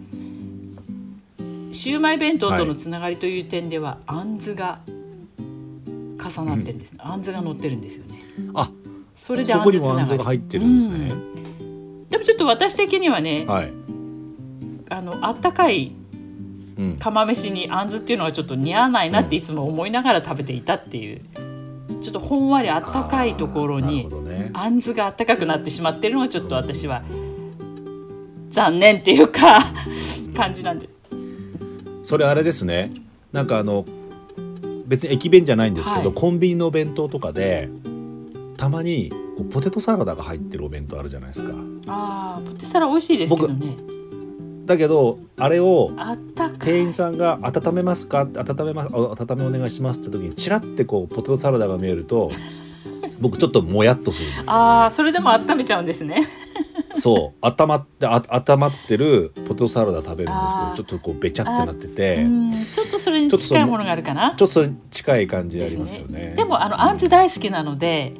[1.72, 8.22] シウマイ弁当とのつながりという点では、あんずが重なってるんですね、あんずが乗ってるんですよね。
[8.54, 8.70] あ
[9.16, 11.10] それであんずつなが入ってるんですね、
[11.60, 12.08] うん。
[12.08, 13.72] でもちょっと私的にはね、はい、
[14.90, 16.01] あのあったかいうん、
[16.98, 21.20] 釜飯にあんずっていうのがちょっと似合わないなっていつも思いながら食べていたっていう。
[22.00, 24.08] ちょっとほんわりあったかいところに
[24.54, 27.02] あんずがあったかくなってしまってるのがちょっと私は
[28.50, 29.72] 残念っていうか
[30.34, 30.88] 感じなんで。
[32.02, 32.92] それあれですね。
[33.32, 33.84] なんかあの
[34.86, 36.14] 別に駅弁じゃないんですけど、はい。
[36.14, 37.68] コンビニのお弁当とかで
[38.56, 39.12] たまに
[39.52, 41.54] ポテトサラダが入ってるお弁当あるじゃないですか。
[41.86, 43.76] あーポテサラ美味しいですけどね
[44.64, 45.90] だけどあれを
[46.58, 52.30] 店員さんが「温めますか?」温めますあ温めお願いします」って時にチラってこうポテトサラダが見えると
[53.20, 56.26] 僕ちょっともやっとするんですよ、あーそれでも温めちゃうんですね。
[56.94, 57.46] そう。
[57.46, 62.22] 温まってあ温まってるポテトサラダ食べるんですけどちょっとこうべちゃってなってて。
[62.22, 62.50] うん。
[62.50, 64.30] ちょっとそれに近いものがあるかな。
[64.30, 66.34] ちょっとそれに近い感じありますよね。
[66.36, 68.14] でもあのあんず大好きなので、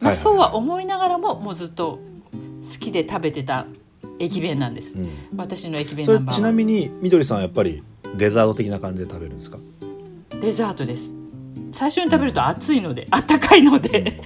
[0.00, 0.16] まあ、はいはい。
[0.16, 1.98] そうは思いながらももうずっと
[2.62, 3.66] 好きで食べてた
[4.20, 5.08] 駅弁なんです、うん。
[5.36, 7.82] 私の駅弁ナンバーちなみにみどりさんはやっぱり
[8.16, 9.58] デザート的な感じで食べるんですか？
[10.40, 11.14] デザートです。
[11.72, 14.22] 最初に食べると熱いので、 あったかいので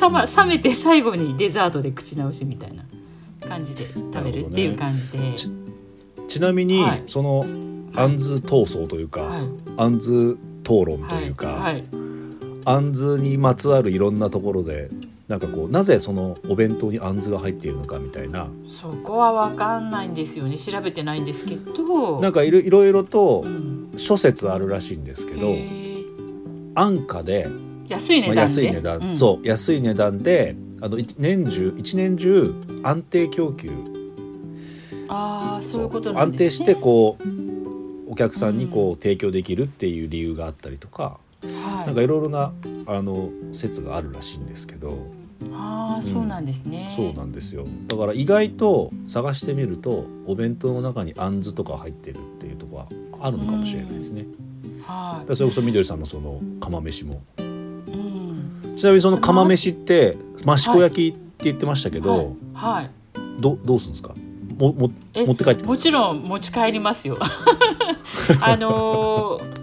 [0.00, 2.84] 冷ま冷めて最後にデザートで口直しみたいな
[3.48, 5.50] 感じで食べるっていう感じで、ち
[6.28, 7.02] ちなみに、はい。
[7.06, 7.46] その
[7.94, 9.46] あんず闘争というか、はい。
[9.78, 11.84] あんず討論とはいいうか、はい。
[12.64, 14.90] あんずにまつわるいろんなところで
[15.32, 18.50] なんかこうなぜそのお弁当にあんずが入っているのかみたいな。
[18.66, 20.58] そこは分かんないんですよね。
[20.58, 22.20] 調べてないんですけど。
[22.20, 23.92] なんかいろいろとうん。
[23.96, 27.46] 諸説あるらしいんですけどへー安価で、
[27.88, 29.16] 安い値まあ、段で、安い値段、うん。
[29.16, 33.70] そう安い値段であの一年中一年中安定供給。
[35.08, 41.86] ああそういうことな安定してこうお客さんにこう提供できるっていう理由があったりとか、はい。
[41.86, 42.52] なんかいろいろな
[42.86, 45.21] あの説があるらしいんですけど
[45.52, 47.66] ああそうなんですね、そうなんですよ。
[47.88, 54.26] だから意外と探してみるとお弁当の中にあんずとか入ってるっていうところはあるのかもしれないですね。
[54.84, 57.22] はだからそれこそみどりさんのその釜飯も。
[57.38, 62.90] い、うん、ちなみにその釜飯って益子焼きって言ってましたけど、はい、はい。
[63.40, 64.14] どどうするんですか？
[64.58, 67.16] ももえ持って帰ってもちろん持ち帰りますよ。
[68.40, 69.61] あのー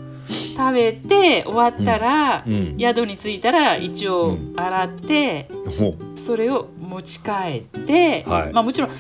[0.60, 4.54] 食べて終わったら、うん宿に着いたら一応うん。
[4.58, 5.48] 洗って、
[5.80, 7.32] もそれを持ち帰
[7.80, 8.54] って、はい。
[8.54, 8.92] まあもちろん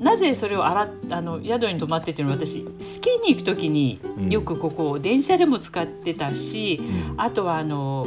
[0.00, 4.30] なぜそれを洗っあの宿に泊まってっていうのは私スキーに行く時にうん。
[4.30, 7.20] よくここを電車でも使ってたし、うん。
[7.20, 8.06] あとはあの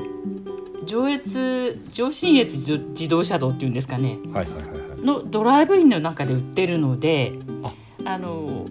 [0.86, 4.18] 上越上信越自自動車道っていうんですかね。
[4.34, 5.06] はいはいはいはい。
[5.06, 7.74] のドライブインの中で売ってるのであ。
[8.14, 8.66] あの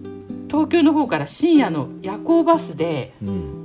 [0.49, 3.64] 東京の方から深夜の夜行バスでうん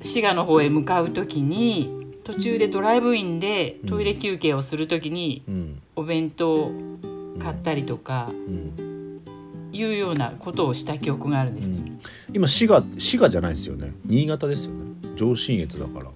[0.00, 5.82] 滋賀の方へ向かう時に途中でドライブインでトイレ休憩をする時にうん。
[5.96, 6.72] お弁当を
[7.40, 9.20] 買ったりとかうん。
[9.72, 11.78] いうようなことをした記憶があるんですね。
[11.78, 12.00] うん。
[12.34, 13.92] 今滋賀滋賀じゃないですよね。
[14.04, 14.84] 新潟ですよね。
[15.16, 16.06] 上信越だから。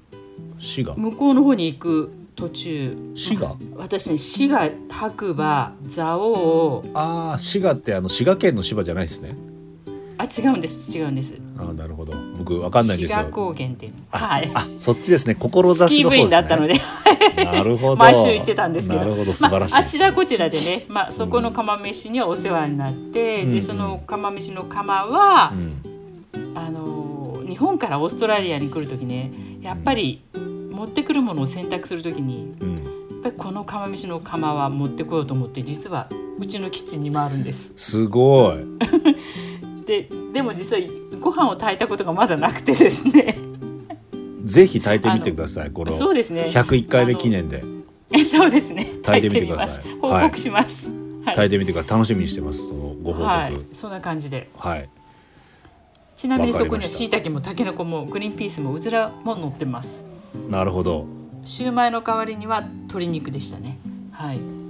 [0.59, 0.95] 滋賀。
[0.95, 2.97] 向こうの方に行く途中。
[3.15, 3.57] 滋賀？
[3.77, 9.37] 私ね滋賀白馬蔵王ああ滋賀ってあの滋賀県の芝じゃないですね
[10.23, 10.97] あ違うんです。
[10.97, 11.35] 違うんです。
[11.59, 12.13] ああなるほど。
[12.39, 13.29] 僕わかんないんですよ。
[13.33, 13.99] 高原っていうの。
[14.11, 14.51] はい。
[14.55, 15.35] あそっちですね。
[15.35, 16.31] ス志の方ですね。
[16.31, 16.81] だったので。
[17.45, 17.97] なるほど。
[17.97, 19.01] 毎週行ってたんですけど。
[19.01, 23.55] なるほど素晴らしいまあ、あちらこちらでね、まあ、そこの釜飯にはお世話になって、うん。
[23.55, 26.57] でその釜飯の釜はう、ん。
[26.57, 27.13] あのー
[27.53, 29.31] 日本からオーストラリアに来る時ね
[29.61, 32.75] やっぱり持ってくるものを選択する時にうん。
[32.77, 36.09] やっぱりこの釜飯の釜は持ってこようと思って実は
[36.39, 37.73] うちのキッチンにもあるんです。
[37.77, 38.57] すごい
[39.87, 40.83] ででも実は
[41.21, 43.37] ご飯を炊いたことがまだなくてですね。
[44.45, 46.47] ぜひ炊いてみてくださいこのそうですね。
[46.49, 47.63] 101回目記念で。
[48.11, 48.87] えそうですね。
[49.03, 49.85] 炊いてみてください。
[50.01, 50.89] 報告します、
[51.25, 51.37] はい。
[51.37, 51.99] 炊いてみてください。
[51.99, 53.23] 楽しみにしてますそのご報告。
[53.23, 53.55] ははい。
[53.55, 54.51] い、そんな感じで。
[54.57, 54.83] は
[56.17, 60.05] ちなみにそこにはした椎茸もタケノコもグリーンピースもうずらも乗ってます。
[60.49, 61.07] なるほど。
[61.45, 63.79] シューマイの代わりには鶏肉でしたね。
[64.13, 64.62] はい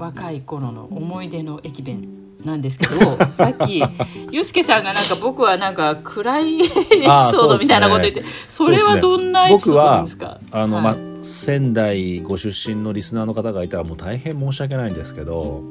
[0.00, 2.08] 若い頃の思い出の駅弁
[2.44, 3.82] なんですけどさっき
[4.30, 10.40] ユうスケさんがなんか僕はなんか暗いエピソあーードみたいなこと言ってそ,、れはどんなエピソードですか？
[10.50, 10.84] あの、はい。
[10.84, 15.62] まあ仙台ご出身のリスナーの方がいたらもう大変申し訳ないんですけど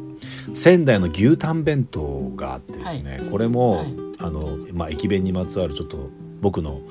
[0.54, 3.96] 仙台の牛タン弁当があってですね、これも、はい。
[4.20, 6.10] あのまあ、駅弁にまつわるちょっと
[6.42, 6.82] 僕の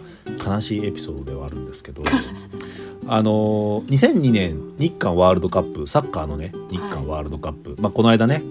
[0.45, 2.03] 悲しいエピソードではあるんですけど
[3.11, 8.43] あの2002年日韓ワールドカップサッカーのね日韓ワールドカップ、まあ、この間ね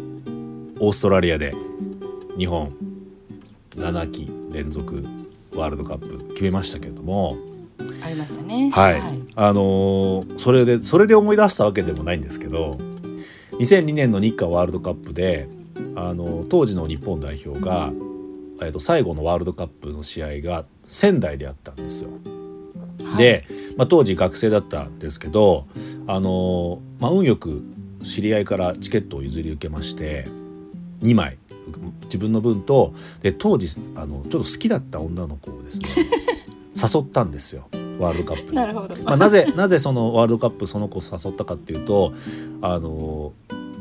[0.79, 1.53] オーストラリアで
[2.39, 2.75] 日本
[3.71, 5.05] 7期連続
[5.53, 7.37] ワールドカップ決めましたけれども。
[8.03, 8.71] ありましたね。
[8.73, 9.01] はい、
[9.35, 12.77] あのーそれでそれで思い出したわけでもないんですけど
[13.59, 15.47] 2002年の日韓ワールドカップで、
[15.95, 17.91] あの当時の日本代表が、
[18.61, 22.09] えー、と最後のワールドカップの試合が仙台であったんですよ。
[23.03, 23.45] はいで、
[23.77, 25.67] まあ、当時学生だったんですけど、
[26.07, 27.63] あのーまあ、運よく
[28.03, 30.27] 知り合いからチケットを譲り受けまして
[31.01, 31.37] 2枚
[32.05, 35.89] 自分の分とで当時あのちょっと好きだった女の子をですね
[36.75, 37.67] 誘ったんですよ
[37.99, 38.55] ワールドカップに。
[38.55, 42.13] なるほど、まあ、なぜなぜそのワールドカップその子を誘ったかっていうと
[42.61, 43.33] あの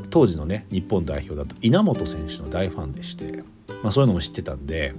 [0.09, 3.43] 当時のね日本代表だと稲本選手の大ファンでして、
[3.83, 4.95] まあ、そういうのも知ってたんで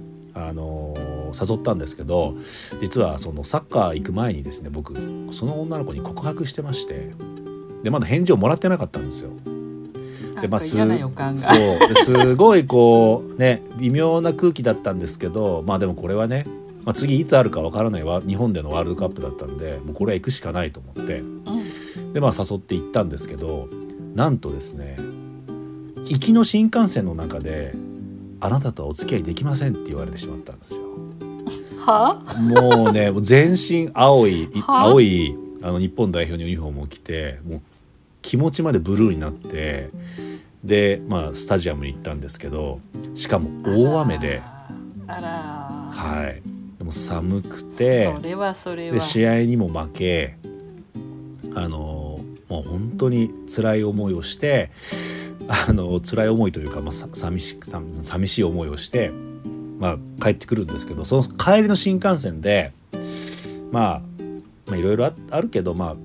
[0.47, 0.93] あの
[1.33, 2.35] 誘ったんですけど
[2.81, 4.95] 実はそのサッカー行く前にですね僕
[5.31, 7.11] その女の子に告白してまして
[7.83, 9.31] でまだ返事をもらってなかったんですよ。
[10.35, 11.41] なんか嫌な予感が。
[11.41, 11.87] そう。
[11.87, 16.45] ですごいこうね微妙な空気だったんですけどまあでもこれはね、
[16.85, 22.13] まあ、次いつあるかわからないわ日本でのワールドカップだったんでもうこれは行くしかないと思ってうん。
[22.13, 23.69] でまあ誘って行ったんですけど
[24.15, 24.97] なんとですね
[26.05, 27.73] 行きの新幹線の中で
[28.41, 30.83] 「あなたとはお付き合いできません」って言われてしまったんですよ。
[31.85, 32.21] は？
[32.39, 34.81] もうね全身青いいは？
[34.81, 37.61] 青いあの日本代表のユニフォームを着てもう
[38.21, 39.89] 気持ちまでブルーになって
[40.63, 42.79] でまあスタジアムに行ったんですけど
[43.13, 44.41] しかも大雨で。
[45.07, 45.29] あら。
[45.91, 46.41] はい。
[46.77, 48.93] でも寒くてそれはそれは。
[48.93, 50.37] で試合にも負け
[51.55, 54.71] あのもう本当に辛い思いをして
[55.49, 59.11] あの辛い思いというか、まあ、さ寂しさ寂しい思いをして、
[59.79, 62.71] まあ、帰ってくるんですけどその帰りの新幹線で
[63.71, 64.01] まあ
[64.67, 65.95] まあいろいろああるけどまあ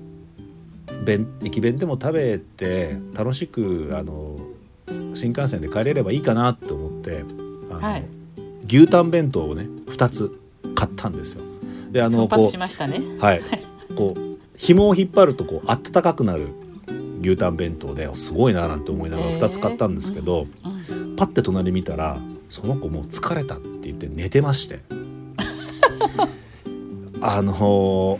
[1.03, 4.39] 弁駅弁でも食べて楽しくあの
[5.13, 7.23] 新幹線で帰れればいいかなと思って
[7.69, 8.05] あの、はい。
[8.67, 10.39] 牛タン弁当をね2つ
[10.75, 11.43] 買ったんですよ。
[11.91, 12.99] であの奮発しましたね。
[13.19, 13.41] はい、
[13.95, 16.47] こう紐を引っ張るとこう温かくなる
[17.25, 22.17] 牛タン弁当ですごいななんて思いながら2つ買ったんですけど、うんパッて隣見たら
[22.49, 24.81] その子もう疲れたって言って寝てまして。
[27.21, 28.19] あの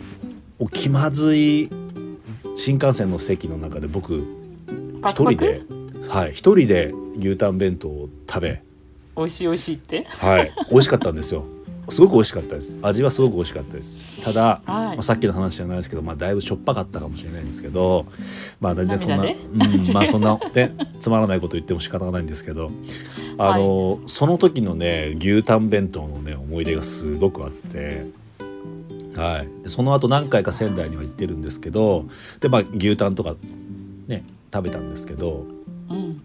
[0.58, 1.68] ー気まずい
[2.54, 4.24] 新幹線の席の中で僕
[5.06, 5.60] 一人で
[6.08, 8.62] はい一人で牛タン弁当を食べ。
[9.16, 10.04] 美味しい美味しいって？
[10.08, 11.44] はい美味しかったんですよ
[11.88, 12.76] すごく美味しかったです。
[12.82, 14.22] 味はすごく美味しかったです。
[14.22, 14.96] ただ、はい。
[14.96, 18.06] まあ、さっきの話じゃないですけど、まあ、だいぶしょっぱかったかもしれないんですけど
[18.60, 22.70] まあ全然そんな、涙うん、 まあそんなでつまらないこと言っても仕方がないんですけど
[23.38, 28.06] あの、その時のね牛タン弁当のね思い出がすごくあって。
[29.16, 32.04] はい、でその後何回か仙台には行ってるんですけど
[32.40, 33.34] で、まあ、牛タンとか
[34.06, 35.46] ね食べたんですけど
[35.88, 36.20] うん。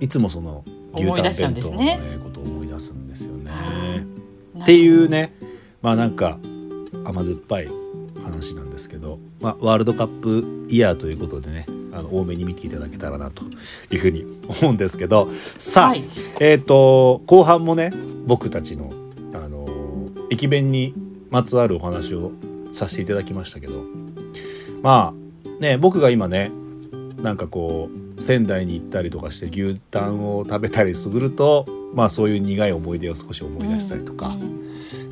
[0.00, 3.52] いつもその牛タン弁当の、ねねことを思い出すんですよね。
[4.62, 5.32] っっていうね
[5.82, 6.38] まあなんか
[7.04, 7.68] 甘酸っぱい
[8.24, 13.42] 話なんですけど、まあ、ワールドカップイヤーということでねあの多めに見ていただけたらなと
[13.90, 14.24] いうふうに
[14.60, 16.04] 思うんですけどさあ、はい。
[16.40, 17.92] えっ、と後半もね
[18.24, 18.92] 僕たちの、
[19.34, 19.82] あのー
[20.32, 20.94] 駅弁に
[21.28, 22.32] まつわるお話を
[22.72, 23.84] させていただきましたけど
[24.80, 26.50] まあね僕が今ね
[27.18, 34.62] なんかこう仙台に行ったりとかして牛タンを食べたりするとまあそういう苦い思い出を少し思い出したりとか、うん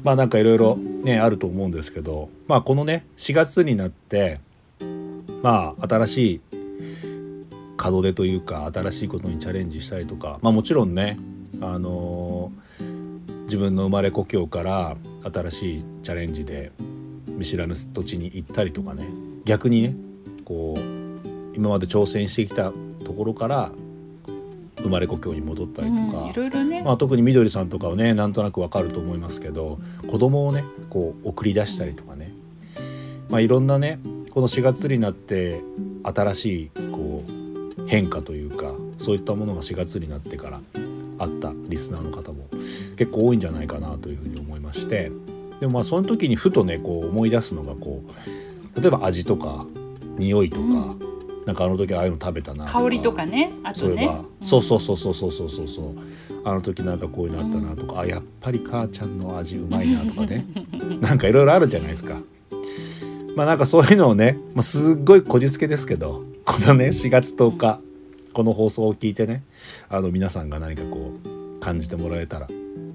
[0.03, 4.41] まあなんかいろいろねあると思うんですけどまあこのね4月になって
[5.43, 6.41] まあ新しい
[7.83, 11.19] 門出というか新しいことにチャレンジしたりとかまあもちろんね
[11.61, 12.61] あのー
[13.51, 16.71] 自分の生まれ故郷から新しいチャレンジで
[17.27, 19.09] 見知らぬ土地に行ったりとかね
[19.45, 19.97] 逆にね
[20.45, 22.73] こう今まで挑戦してきた
[23.11, 23.73] ところから
[24.83, 32.33] 生まれ故郷に戻ったりとか、うんいろいろね、まあ、特にみどりさんとかはねなんとなくわかると思いますけど子供をねこう送り出したりとかね、
[33.29, 33.99] まあ、いろんなね
[34.31, 35.61] この4月になって
[36.05, 40.61] 新しいこう変化というかそういったものが4月になってから
[41.19, 42.47] あったリスナーの方も
[42.97, 45.11] 結構多いんじゃないかなというふうに思いまして。
[45.59, 48.03] でもまあその時にふとねこう思い出すのがこ
[48.75, 49.67] う例えば味とか
[50.17, 51.10] 匂いとか、うん
[51.47, 54.09] なんかあの時ああいうの食べたな香りとかねあとね。
[54.43, 55.95] そう,、そうそうそうそうそうそうそう。
[56.45, 60.47] あの時なんかこういうのあったなとか、あやっぱり母ちゃんの味うまいなとかね。
[61.01, 62.21] なんかいろいろあるじゃないですか。
[63.37, 67.81] まあなんかそういうのをね、まあ、すっごいこじつけですけどこのね4月10日、
[68.33, 69.43] この放送を聞いてね
[69.89, 72.49] あの皆さんが何かこう感じてもらえたら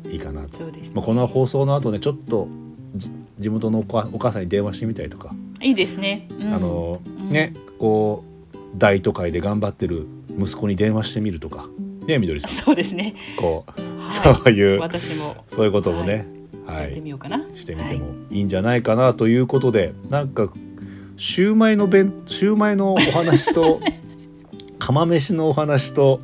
[0.10, 2.48] いいかなと、ね、まあ、この放送の後ねちょっと
[3.40, 3.84] 地元のお
[4.20, 5.34] 母さんに電話してみたりとか。
[5.62, 8.35] いいですね、うん、あの、うん、ねこう
[8.78, 10.08] 大都会で頑張ってる
[10.40, 11.68] 息子に電話してみるとか。
[12.08, 12.52] ねみどりさん。
[12.52, 13.16] そうですね。
[13.38, 14.12] こう、はい。
[14.12, 15.44] そういう私も。
[15.48, 16.28] そういうこともね、
[16.66, 18.40] はやっていみようかな、してみてもい。
[18.40, 20.52] いんじゃないかなということで、なんか
[21.18, 23.80] シューマイの弁シューマイのお話と
[24.80, 26.22] 釜飯のお話と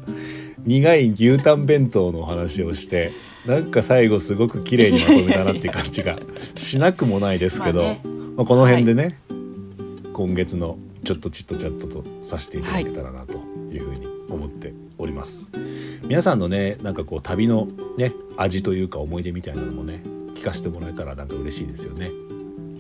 [0.66, 3.12] 苦い牛タン弁当のお話をして
[3.46, 6.20] なんか最後すごく綺麗にまとめたなっていう感じが
[6.56, 8.02] しなくもないですけど、 まあね。
[8.36, 9.18] まあこの辺でね、
[10.14, 13.34] 今月のちょっとちっとチャットとさせていただけたらなと
[13.72, 15.48] いうふうに思っております。
[16.04, 20.04] 皆さんのねなんかこう旅のね味というか思い出みたいなのもね
[20.36, 22.12] 聞かせてもらえたらなんか嬉しいですよね。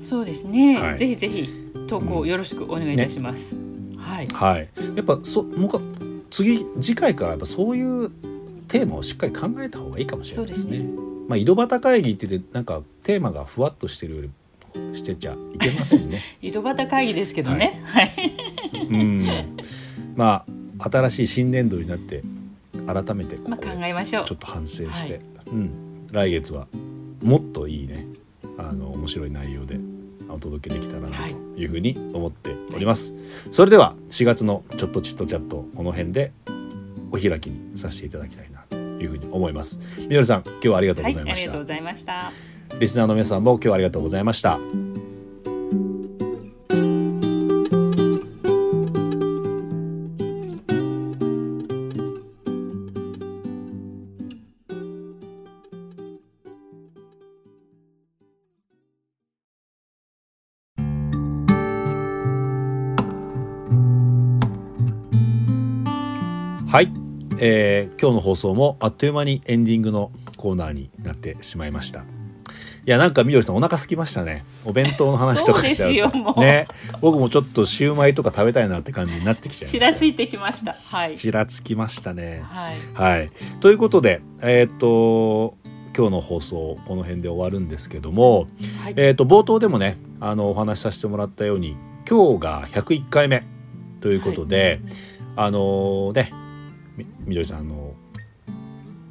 [0.03, 1.47] そうですね、はいぜひぜひ
[1.87, 3.55] 投稿よろしくお願いいたします、
[3.97, 4.69] はいはい。
[4.95, 5.79] やっぱそもうか
[6.29, 8.09] 次次回からやっぱそういう
[8.67, 10.77] テーマをしっかり考えた方がいいかもしれないですね。
[10.77, 10.93] そうで
[11.27, 14.29] まあ井戸端会議って言ってなんかテーマがふわっとしてるより
[14.93, 16.21] してちゃいけませんね。
[16.41, 17.81] 井戸端会議ですけどね。
[17.85, 18.11] はい、
[18.89, 19.57] うん。
[20.15, 20.45] ま
[20.79, 22.23] あ新しい新年度になって
[22.87, 24.25] 改めてこまあ考えましょう。
[24.25, 25.21] ちょっと反省して、はい。
[25.51, 25.69] うん。
[26.11, 26.67] 来月は
[27.21, 28.05] もっといいね
[28.57, 29.79] あの面白い内容で
[30.29, 33.13] お届けできたらなはいというふうに思っております、
[33.51, 36.31] それでは4月のちょっとチットチャットこの辺で
[37.11, 39.79] お開きにさせていただきたいなというふうに思います。
[39.99, 42.31] みどりさん今日はありがとうはい、あございました、りがとうございました
[42.79, 44.59] リスナーの皆さんも今日はありがとうございました。
[66.71, 66.93] はい、
[67.39, 72.20] えー今日の放送もあっという間にエンディングのコーナーになってしまいました。
[72.83, 74.43] いやなんかみどりさんお腹空きましたね。
[74.65, 76.41] お弁当の話とかしちゃうと。
[76.41, 76.67] ね。
[76.99, 79.77] 僕もちょっとシューマイとか食べたいなって感じになってきちゃいました。
[79.77, 80.97] ちらついてきました。
[80.97, 81.15] はい。
[81.15, 82.41] ちらつきましたね。
[82.43, 82.75] はい。
[82.93, 83.31] はい。
[83.59, 85.57] ということでえーっと
[85.95, 88.47] 今日の放送この辺で終わるんですけども、
[88.81, 88.93] はい。
[88.95, 91.77] えー、と冒頭でもねあのお話しさせてもらったように
[92.09, 93.43] 今日が101回目
[93.99, 94.81] ということで、
[95.35, 96.31] あのね
[96.97, 97.93] みみどりさんあの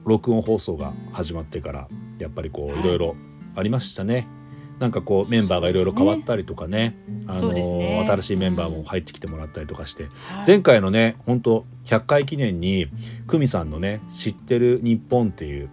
[0.05, 2.81] 録音放送が始まってからやっぱりこうはい。
[2.81, 3.17] いろいろ
[3.61, 4.27] ありましたね。
[4.81, 6.97] なんかこうメンバーがいろいろ変わったりとかね。
[7.27, 8.05] あそうのね。
[8.09, 10.13] 新しいメンバーも入ってきてもらったりとかして、はい。
[10.47, 12.89] 前回のね本当100回記念に
[13.27, 15.69] 久美さんのね「知ってる日本」っていう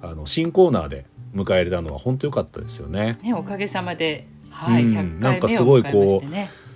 [0.00, 3.18] あの新コーナーで迎え入れたのは本当良かったですよね。
[3.22, 4.28] ねおかげさまで。
[4.48, 4.96] はいうん。
[4.96, 6.28] 100なんかすごいこう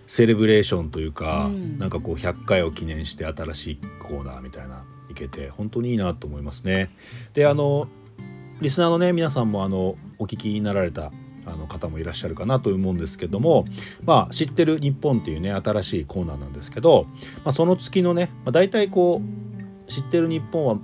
[0.08, 6.90] セレブレーションというか、うんなんかこう100回を記念して新しいコーナーみたいないけて本当にいいなと思いますね。
[7.34, 7.88] であの
[8.60, 11.12] リスナーのね皆さんもあのお聞きになられた
[11.46, 13.66] あの方もいらっしゃるかなと思うんですけども
[14.04, 17.06] 「まあ、知ってる日本」っていうね新しいコーナーなんですけど、
[17.44, 19.56] まあ、その月のね、まあ、大体こう
[19.90, 20.78] 「知ってる日本」は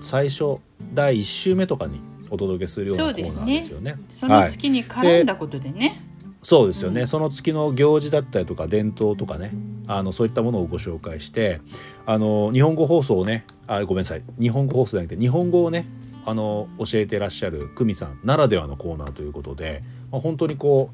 [0.00, 0.58] 最初
[0.92, 2.00] 第1週目とかに
[2.30, 3.96] お届けするようなコーナーですよね。
[4.08, 6.02] その月に絡んだことでね、
[6.42, 9.52] そうですよね、うんその月の行事だったりとか伝統とかね
[9.86, 11.60] あのそういったものをご紹介して
[12.06, 14.22] あの日本語放送をねあごめんなさい。
[14.38, 15.86] 日本語放送じゃなくて日本語をね
[16.26, 20.90] あの教えてらっしゃる久美さんならではのコーナーということで、まあ、本当にこ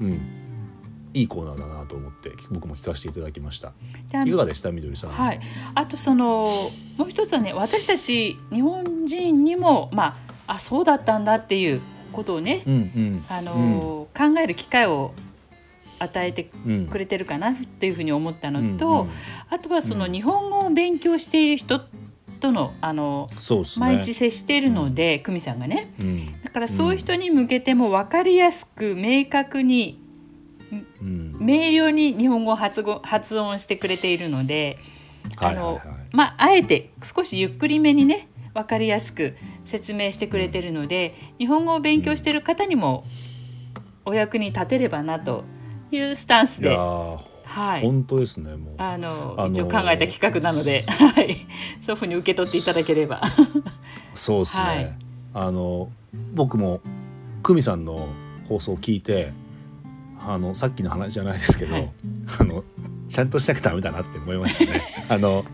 [0.00, 0.20] う、うん、
[1.14, 3.72] いいコーナーだなと思って僕も聞かせていただきました。
[4.24, 5.10] いかがでしたみどりさん？
[5.10, 5.40] はい、
[5.74, 10.16] あとそのもう一つはね私たち日本人にもま
[10.46, 11.80] ああそうだったんだっていう
[12.12, 15.14] ことをね、うんうんあの考える機会を
[15.98, 19.10] 与えてうんくれてるかなっていうふうに思ったのうんと、うん
[19.50, 21.80] あとはそのうん日本語を勉強している人
[22.44, 23.36] とのあのね。
[23.78, 29.98] 毎日接しているので久美さんがねうんだからそういう人に向けても分かりやすく明確に
[31.00, 34.78] うん明瞭に日本語を発語発音してくれているので。
[35.36, 35.80] はいはいはい。
[36.12, 39.34] まあ、あえて少しゆっくりめにね分かりやすく
[39.64, 43.06] 説明してくれてるので、日本語を勉強してる方にも
[44.04, 45.44] お役に立てればなと
[45.90, 48.74] いうスタンスで、いやーはい、本当ですねもう。
[48.78, 51.46] あの、あのー一応考えた企画なので、はい、
[51.80, 53.22] そういうふうに受け取っていただければ。
[54.14, 54.96] そうですね、はい
[55.36, 55.90] あの
[56.32, 56.80] 僕も
[57.42, 58.08] 久美さんの
[58.48, 59.32] 放送を聞いて
[60.20, 61.92] あのさっきの話じゃないですけど、はい
[62.38, 62.62] あの
[63.08, 64.82] ちゃんとしなきゃダメだなって思いましたね。
[65.08, 65.44] あの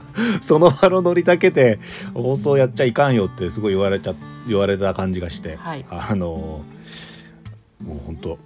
[0.40, 1.78] その場のノリだけで
[2.14, 4.14] 放送やっちゃいかんよってすごい言われちゃ
[4.46, 6.62] 言われた感じがして、はいあの
[7.84, 8.38] もう本当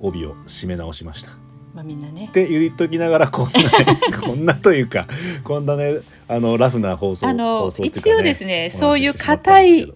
[0.00, 1.43] 帯を締め直しました。
[1.74, 2.26] まあ、みんなね。
[2.26, 3.68] って言っときながらこんなね
[4.24, 5.08] こんなというか
[5.42, 5.98] こんなね
[6.28, 9.94] あのラフな放送あの放送っていうか一応ですねそういうしてしまったんですけど。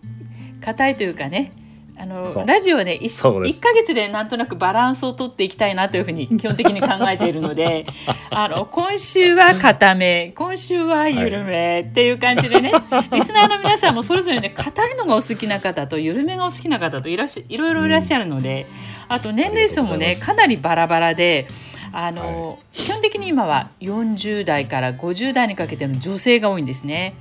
[0.61, 1.53] 硬いというかね
[2.01, 3.61] あのラジオはね 1, そうです。
[3.61, 7.87] ヶ月でなんとなくバランスを取っていきたいなというふうに基本的に考えているので
[8.31, 12.71] あの今週は固め今週は緩めっていう感じでね、
[13.13, 18.67] リスナーの皆さんもそれぞれね硬いのがお好きな方と緩めがお好きな方といらっしゃいろいろいらっしゃるので、
[19.09, 21.47] あと年齢層もねかなりバラバラで。
[21.91, 27.15] あの基本的に今は40代から50代にかけての女性が多いんですね、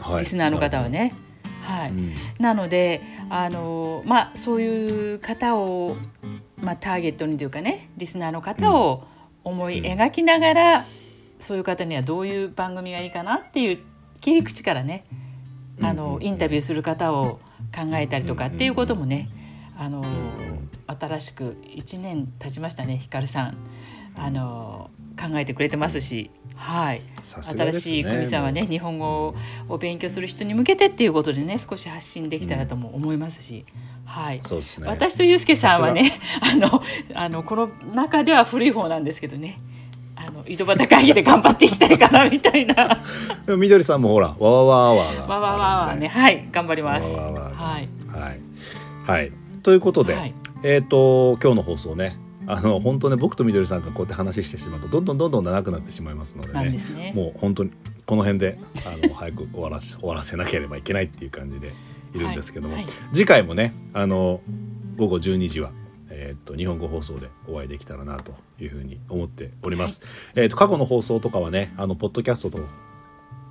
[0.00, 0.20] はい。
[0.20, 1.12] リスナーの方はね。
[1.70, 2.14] はい、うん。
[2.38, 5.96] なのであの、まあ、そういう方を、
[6.56, 9.04] まあ、ターゲットにというかねリスナーの方を
[9.44, 10.84] 思い描きながら、
[11.38, 13.78] そういう方にはどういう番組がいいかなっていう
[14.20, 15.06] 切り口からね
[15.80, 16.22] あの、うん。
[16.22, 17.40] インタビューする方を
[17.74, 19.30] 考えたりとかっていうこともね、
[19.78, 20.02] あの
[20.86, 23.56] 新しく1年経ちましたねひかるさん。
[24.16, 26.30] あの考えてくれてますし。
[26.56, 27.04] はい、ね。
[27.22, 29.34] 新しい久美さんはね日本語
[29.68, 33.64] を勉強する人に向けてっていうことでね少し発信できたらとも思いますし、
[34.04, 34.86] はい、そうですね。
[34.86, 36.82] 私とユうスケさんはねあの
[37.14, 39.58] あのこの中では古い方なんですけどね
[40.16, 42.98] あの井戸端会議で頑張っていきたいかなみたいな。
[43.46, 47.16] でもみどりさんもほらわわわわがわわわわねはい頑張ります。
[47.16, 47.88] わわわわはい。
[48.08, 48.40] はい。
[49.06, 49.32] はい。
[49.62, 50.34] ということで、はい。
[50.62, 52.18] えっ、と今日の放送ね
[52.50, 57.12] あの本当ね僕とみどりさんがこうやって話してしまうとどんどんどんどん長くなってしまいますのでねすね。
[57.14, 57.70] もう本当に
[58.06, 61.72] この辺であの早く終わらし終わらせなければいけないっていう感じで
[62.14, 64.40] いるんですけども、はいはい次回もねあの
[64.96, 65.70] 午後12時は、
[66.10, 70.02] えー、と日本語放送でお会いできたらなというふうに思っております。
[70.34, 72.58] えー、と過去の放送とかはねあのポッドキャストと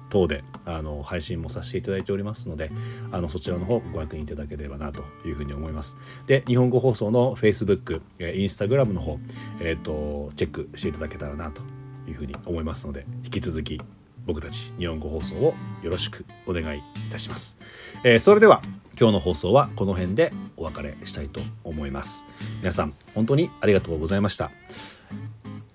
[0.10, 2.70] 等であの配信もさせていただいておりますので
[3.12, 5.97] あのそちらの方ご確認いただければなというふうに思います。
[6.28, 9.20] で日本語放送の Facebook、えー、Instagram の方、
[9.62, 11.62] えー、とチェックしていただけたらなと
[12.07, 13.80] いうふうに思いますので引き続き
[14.26, 16.82] 僕たち日本語放送をよろしくお願いい
[17.12, 17.57] たします。
[18.03, 18.62] えーそれでは
[18.99, 22.26] 今日の放送はこの辺でお別れしたいと思います。
[22.60, 24.51] 皆さん本当にありがとうございました。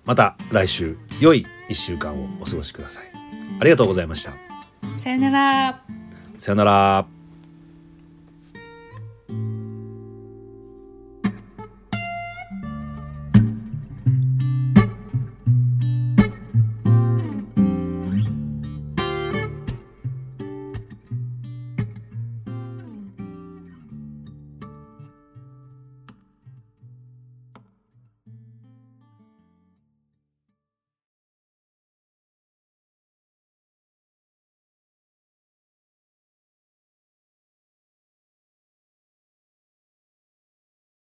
[0.05, 3.14] また来週良い1週間をお過ごしください。
[3.59, 4.33] ありがとうございました。
[4.99, 5.81] さよなら。
[6.37, 7.14] さよなら。